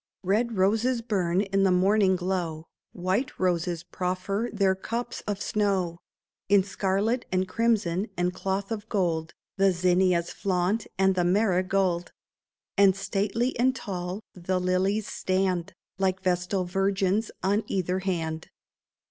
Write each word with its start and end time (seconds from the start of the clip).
Red 0.23 0.57
roses 0.57 1.03
burn 1.03 1.41
in 1.41 1.61
the 1.61 1.71
morning 1.71 2.15
glow; 2.15 2.65
White 2.91 3.37
roses 3.39 3.83
proffer 3.83 4.49
their 4.51 4.73
cups 4.73 5.21
of 5.27 5.39
snow; 5.39 5.99
In 6.49 6.63
scarlet 6.63 7.25
and 7.31 7.47
crimson 7.47 8.07
and 8.17 8.33
cloth 8.33 8.71
of 8.71 8.89
gold 8.89 9.35
The 9.57 9.71
zinnias 9.71 10.31
flaunt, 10.31 10.87
and 10.97 11.13
the 11.13 11.23
marigold; 11.23 12.13
And 12.75 12.95
stately 12.95 13.55
and 13.59 13.75
tall 13.75 14.21
the 14.33 14.59
lilies 14.59 15.05
stand. 15.05 15.71
Like 15.99 16.23
vestal 16.23 16.63
virgins, 16.65 17.29
on 17.43 17.63
either 17.67 17.99
hand. 17.99 18.49